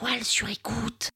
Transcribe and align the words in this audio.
La 0.00 0.06
toile 0.06 0.24
sur 0.24 0.48
écoute. 0.48 1.10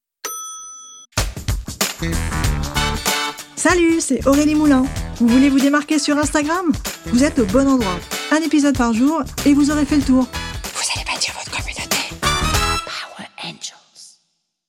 Salut, 3.54 4.00
c'est 4.00 4.26
Aurélie 4.26 4.54
Moulin. 4.54 4.84
Vous 5.16 5.28
voulez 5.28 5.50
vous 5.50 5.60
démarquer 5.60 5.98
sur 5.98 6.16
Instagram? 6.18 6.72
Vous 7.06 7.22
êtes 7.22 7.38
au 7.38 7.46
bon 7.46 7.68
endroit. 7.68 7.98
Un 8.30 8.38
épisode 8.38 8.76
par 8.76 8.92
jour 8.92 9.22
et 9.46 9.52
vous 9.52 9.70
aurez 9.70 9.84
fait 9.84 9.98
le 9.98 10.02
tour. 10.02 10.24
Vous 10.24 10.90
allez 10.96 11.04
bâtir 11.04 11.34
votre 11.34 11.50
communauté. 11.56 11.96
Power 12.20 13.28
Angels. 13.44 14.18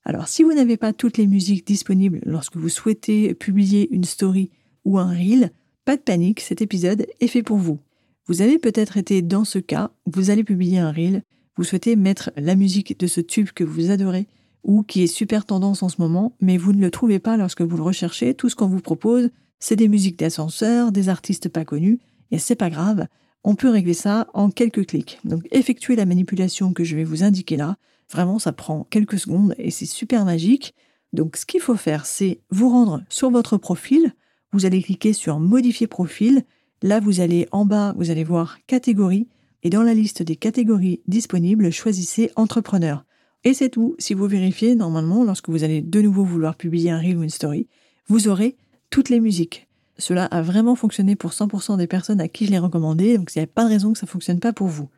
Alors, 0.06 0.28
si 0.28 0.44
vous 0.44 0.54
n'avez 0.54 0.78
pas 0.78 0.94
toutes 0.94 1.18
les 1.18 1.28
musiques 1.28 1.66
disponibles 1.66 2.20
lorsque 2.26 2.58
vous 2.58 2.70
souhaitez 2.70 3.34
publier 3.34 3.88
une 3.92 4.04
story 4.04 4.52
ou 4.86 5.00
un 5.00 5.10
reel, 5.10 5.52
pas 5.86 5.96
de 5.96 6.02
panique, 6.02 6.42
cet 6.42 6.62
épisode 6.62 7.08
est 7.20 7.28
fait 7.28 7.44
pour 7.44 7.58
vous. 7.58 7.80
Vous 8.28 8.42
avez 8.42 8.60
peut-être 8.60 8.98
été 8.98 9.22
dans 9.22 9.46
ce 9.46 9.60
cas, 9.60 9.92
vous 10.06 10.30
allez 10.30 10.44
publier 10.44 10.80
un 10.80 10.92
reel, 10.92 11.24
vous 11.58 11.64
souhaitez 11.64 11.96
mettre 11.96 12.32
la 12.36 12.56
musique 12.56 13.00
de 13.00 13.08
ce 13.08 13.22
tube 13.22 13.50
que 13.50 13.64
vous 13.64 13.92
adorez 13.92 14.28
ou 14.64 14.84
qui 14.84 15.04
est 15.04 15.08
super 15.08 15.46
tendance 15.46 15.84
en 15.84 15.90
ce 15.90 16.02
moment, 16.02 16.36
mais 16.40 16.58
vous 16.58 16.74
ne 16.74 16.82
le 16.82 16.92
trouvez 16.92 17.20
pas 17.20 17.38
lorsque 17.38 17.62
vous 17.62 17.78
le 17.78 17.84
recherchez, 17.84 18.34
tout 18.34 18.50
ce 18.50 18.56
qu'on 18.56 18.68
vous 18.68 18.80
propose, 18.80 19.30
c'est 19.60 19.76
des 19.76 19.90
musiques 19.90 20.18
d'ascenseur, 20.18 20.92
des 20.92 21.10
artistes 21.10 21.50
pas 21.50 21.66
connus, 21.66 22.00
et 22.32 22.40
c'est 22.40 22.56
pas 22.56 22.70
grave, 22.70 23.08
on 23.44 23.56
peut 23.56 23.70
régler 23.70 23.94
ça 23.94 24.28
en 24.34 24.50
quelques 24.50 24.88
clics. 24.88 25.20
Donc 25.26 25.48
effectuez 25.52 25.96
la 25.96 26.06
manipulation 26.06 26.74
que 26.74 26.84
je 26.84 26.96
vais 26.96 27.04
vous 27.04 27.24
indiquer 27.24 27.58
là, 27.58 27.78
vraiment 28.10 28.40
ça 28.40 28.54
prend 28.54 28.88
quelques 28.90 29.20
secondes 29.20 29.54
et 29.58 29.72
c'est 29.72 29.86
super 29.86 30.26
magique. 30.26 30.74
Donc 31.12 31.36
ce 31.36 31.46
qu'il 31.46 31.62
faut 31.62 31.76
faire, 31.76 32.06
c'est 32.06 32.40
vous 32.50 32.70
rendre 32.70 33.04
sur 33.10 33.30
votre 33.30 33.58
profil, 33.58 34.14
vous 34.52 34.66
allez 34.66 34.82
cliquer 34.82 35.14
sur 35.14 35.40
modifier 35.40 35.88
profil, 35.88 36.44
là 36.82 37.00
vous 37.00 37.20
allez 37.20 37.48
en 37.52 37.66
bas, 37.66 37.94
vous 37.98 38.12
allez 38.12 38.24
voir 38.24 38.60
catégorie, 38.66 39.28
et 39.64 39.70
dans 39.70 39.84
la 39.84 39.94
liste 39.94 40.22
des 40.22 40.36
catégories 40.36 41.02
disponibles, 41.08 41.72
choisissez 41.72 42.32
entrepreneur. 42.36 43.06
Et 43.46 43.54
c'est 43.54 43.70
tout. 43.70 43.96
Si 43.98 44.14
vous 44.14 44.28
vérifiez, 44.28 44.76
normalement, 44.76 45.24
lorsque 45.24 45.50
vous 45.50 45.64
allez 45.64 45.82
de 45.82 46.02
nouveau 46.02 46.24
vouloir 46.24 46.56
publier 46.56 46.92
un 46.92 47.00
reel 47.00 47.18
ou 47.18 47.28
story, 47.30 47.68
vous 48.08 48.28
aurez 48.28 48.56
toutes 48.90 49.10
les 49.10 49.20
musiques. 49.20 49.68
Cela 49.98 50.26
a 50.26 50.42
vraiment 50.42 50.76
fonctionné 50.76 51.16
pour 51.16 51.32
100% 51.32 51.78
des 51.78 51.88
personnes 51.88 52.22
à 52.22 52.28
qui 52.28 52.46
je 52.46 52.52
l'ai 52.52 52.60
recommandé, 52.60 53.18
donc 53.18 53.34
il 53.36 53.40
n'y 53.40 53.44
a 53.44 53.48
pas 53.48 53.64
de 53.64 53.70
raison 53.70 53.94
que 53.94 54.00
ça 54.00 54.06
ne 54.06 54.12
fonctionne 54.12 54.40
pas 54.40 54.54
pour 54.54 54.68
vous. 54.68 54.90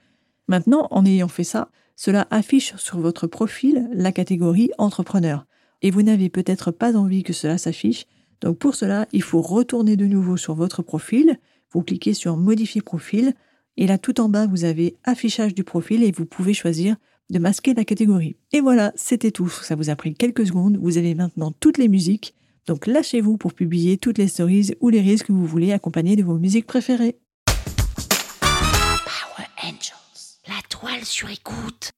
Maintenant, 0.47 0.88
en 0.91 1.05
ayant 1.05 1.27
fait 1.27 1.44
ça, 1.44 1.69
cela 1.95 2.27
affiche 2.29 2.75
sur 2.77 3.00
votre 3.00 3.27
profil 3.27 3.88
la 3.94 4.11
catégorie 4.11 4.72
entrepreneur. 4.77 5.45
Et 5.81 5.91
vous 5.91 6.02
n'avez 6.02 6.29
peut-être 6.29 6.72
pas 6.72 6.95
envie 6.95 7.23
que 7.23 7.33
cela 7.33 7.57
s'affiche, 7.57 8.05
donc 8.41 8.57
pour 8.57 8.75
cela, 8.75 9.07
il 9.11 9.22
faut 9.22 9.41
retourner 9.41 9.95
de 9.95 10.05
nouveau 10.05 10.38
sur 10.38 10.55
votre 10.55 10.81
profil, 10.81 11.39
vous 11.72 11.81
cliquez 11.81 12.13
sur 12.13 12.38
modifier 12.38 12.81
profil, 12.81 13.33
et 13.78 13.88
là, 13.88 13.98
tout 13.98 14.22
en 14.22 14.30
bas, 14.30 14.48
vous 14.48 14.64
avez 14.64 14.95
affichage 15.04 15.54
du 15.54 15.64
profil 15.64 16.04
et 16.04 16.12
vous 16.12 16.26
pouvez 16.26 16.54
choisir 16.54 16.95
de 17.30 17.40
masquer 17.40 17.73
la 17.73 17.84
catégorie. 17.84 18.38
Et 18.54 18.62
voilà, 18.62 18.94
c'était 18.95 19.31
tout. 19.31 19.50
Ça 19.50 19.76
vous 19.76 19.90
a 19.90 19.95
pris 19.95 20.14
quelques 20.14 20.48
secondes. 20.48 20.78
Vous 20.81 20.98
avez 20.98 21.16
maintenant 21.16 21.52
toutes 21.52 21.78
les 21.78 21.90
musiques. 21.90 22.36
Donc 22.68 22.88
lâchez-vous 22.88 23.38
pour 23.38 23.53
publier 23.53 23.98
toutes 23.98 24.18
les 24.18 24.28
stories 24.28 24.72
ou 24.80 24.90
les 24.90 25.02
risques 25.02 25.28
que 25.28 25.34
vous 25.34 25.46
voulez 25.46 25.72
accompagner 25.72 26.16
de 26.16 26.24
vos 26.24 26.38
musiques 26.38 26.68
préférées. 26.68 27.19
Power 28.41 29.47
Angels. 29.62 30.40
La 30.47 30.62
toile 30.69 31.03
sur 31.03 31.30
écoute. 31.30 31.91